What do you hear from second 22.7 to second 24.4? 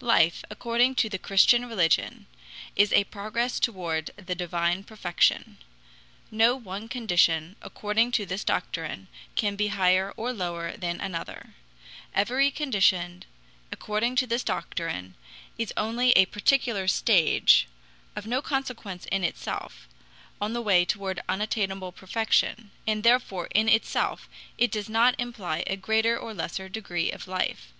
and therefore in itself